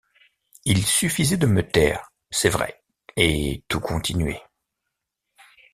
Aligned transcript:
Il 0.65 0.83
suffisait 0.83 1.37
de 1.37 1.45
me 1.45 1.61
taire, 1.61 2.11
c’est 2.31 2.49
vrai, 2.49 2.81
et 3.17 3.63
tout 3.67 3.79
continuait. 3.79 4.41